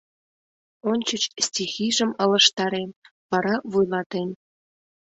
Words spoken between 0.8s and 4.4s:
—Ончыч стихийжым ылыжтарен, вара вуйлатен.